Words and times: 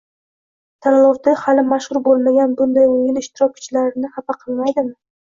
Tanlovda 0.85 1.33
hali 1.41 1.63
mashhur 1.73 1.99
bo'lmagan 2.07 2.55
bunday 2.63 2.87
o'yin 2.95 3.21
ishtirokchilarni 3.23 4.11
xafa 4.17 4.39
qilmaydimi? 4.41 4.97